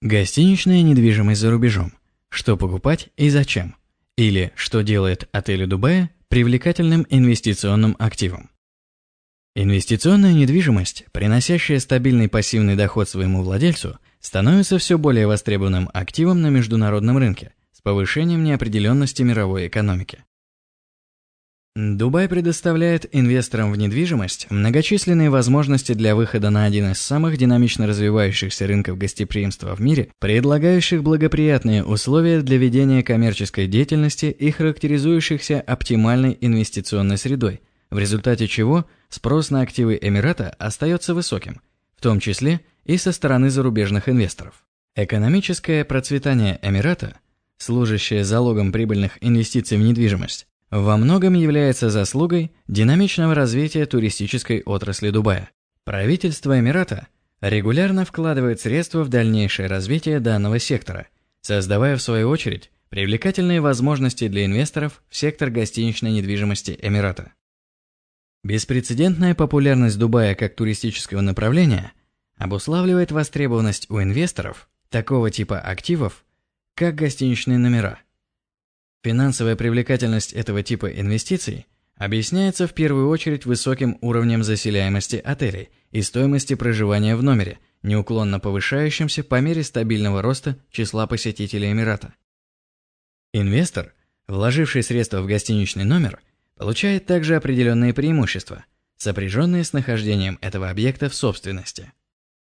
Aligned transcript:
Гостиничная 0.00 0.82
недвижимость 0.82 1.40
за 1.40 1.50
рубежом. 1.50 1.92
Что 2.28 2.56
покупать 2.56 3.08
и 3.16 3.30
зачем? 3.30 3.74
Или 4.16 4.52
что 4.54 4.82
делает 4.82 5.28
отели 5.32 5.64
Дубая 5.64 6.10
привлекательным 6.28 7.04
инвестиционным 7.10 7.96
активом? 7.98 8.48
Инвестиционная 9.56 10.34
недвижимость, 10.34 11.06
приносящая 11.10 11.80
стабильный 11.80 12.28
пассивный 12.28 12.76
доход 12.76 13.08
своему 13.08 13.42
владельцу, 13.42 13.98
становится 14.20 14.78
все 14.78 14.98
более 14.98 15.26
востребованным 15.26 15.90
активом 15.92 16.42
на 16.42 16.50
международном 16.50 17.18
рынке 17.18 17.52
с 17.72 17.80
повышением 17.80 18.44
неопределенности 18.44 19.22
мировой 19.22 19.66
экономики. 19.66 20.22
Дубай 21.80 22.28
предоставляет 22.28 23.06
инвесторам 23.12 23.70
в 23.70 23.78
недвижимость 23.78 24.50
многочисленные 24.50 25.30
возможности 25.30 25.94
для 25.94 26.16
выхода 26.16 26.50
на 26.50 26.64
один 26.64 26.90
из 26.90 26.98
самых 26.98 27.36
динамично 27.36 27.86
развивающихся 27.86 28.66
рынков 28.66 28.98
гостеприимства 28.98 29.76
в 29.76 29.80
мире, 29.80 30.08
предлагающих 30.18 31.04
благоприятные 31.04 31.84
условия 31.84 32.40
для 32.40 32.56
ведения 32.56 33.04
коммерческой 33.04 33.68
деятельности 33.68 34.26
и 34.26 34.50
характеризующихся 34.50 35.60
оптимальной 35.60 36.36
инвестиционной 36.40 37.16
средой, 37.16 37.60
в 37.90 37.98
результате 38.00 38.48
чего 38.48 38.86
спрос 39.08 39.50
на 39.50 39.60
активы 39.60 40.00
Эмирата 40.02 40.56
остается 40.58 41.14
высоким, 41.14 41.60
в 41.96 42.02
том 42.02 42.18
числе 42.18 42.60
и 42.86 42.96
со 42.96 43.12
стороны 43.12 43.50
зарубежных 43.50 44.08
инвесторов. 44.08 44.64
Экономическое 44.96 45.84
процветание 45.84 46.58
Эмирата, 46.60 47.20
служащее 47.56 48.24
залогом 48.24 48.72
прибыльных 48.72 49.16
инвестиций 49.20 49.78
в 49.78 49.82
недвижимость, 49.82 50.47
во 50.70 50.96
многом 50.96 51.34
является 51.34 51.88
заслугой 51.88 52.52
динамичного 52.66 53.34
развития 53.34 53.86
туристической 53.86 54.62
отрасли 54.62 55.10
Дубая. 55.10 55.50
Правительство 55.84 56.58
Эмирата 56.58 57.08
регулярно 57.40 58.04
вкладывает 58.04 58.60
средства 58.60 59.02
в 59.02 59.08
дальнейшее 59.08 59.68
развитие 59.68 60.20
данного 60.20 60.58
сектора, 60.58 61.06
создавая 61.40 61.96
в 61.96 62.02
свою 62.02 62.28
очередь 62.28 62.70
привлекательные 62.90 63.60
возможности 63.60 64.28
для 64.28 64.44
инвесторов 64.44 65.02
в 65.08 65.16
сектор 65.16 65.50
гостиничной 65.50 66.12
недвижимости 66.12 66.78
Эмирата. 66.82 67.32
Беспрецедентная 68.44 69.34
популярность 69.34 69.98
Дубая 69.98 70.34
как 70.34 70.54
туристического 70.54 71.22
направления 71.22 71.92
обуславливает 72.36 73.10
востребованность 73.10 73.90
у 73.90 74.00
инвесторов 74.00 74.68
такого 74.90 75.30
типа 75.30 75.58
активов, 75.58 76.24
как 76.74 76.94
гостиничные 76.94 77.58
номера– 77.58 78.00
Финансовая 79.02 79.54
привлекательность 79.54 80.32
этого 80.32 80.62
типа 80.62 80.86
инвестиций 80.86 81.66
объясняется 81.94 82.66
в 82.66 82.74
первую 82.74 83.08
очередь 83.08 83.46
высоким 83.46 83.98
уровнем 84.00 84.42
заселяемости 84.42 85.16
отелей 85.16 85.70
и 85.90 86.02
стоимости 86.02 86.54
проживания 86.54 87.14
в 87.16 87.22
номере, 87.22 87.58
неуклонно 87.82 88.40
повышающимся 88.40 89.22
по 89.22 89.40
мере 89.40 89.62
стабильного 89.62 90.20
роста 90.20 90.56
числа 90.70 91.06
посетителей 91.06 91.70
Эмирата. 91.70 92.14
Инвестор, 93.32 93.94
вложивший 94.26 94.82
средства 94.82 95.22
в 95.22 95.26
гостиничный 95.26 95.84
номер, 95.84 96.20
получает 96.56 97.06
также 97.06 97.36
определенные 97.36 97.94
преимущества, 97.94 98.64
сопряженные 98.96 99.62
с 99.62 99.72
нахождением 99.72 100.38
этого 100.40 100.70
объекта 100.70 101.08
в 101.08 101.14
собственности. 101.14 101.92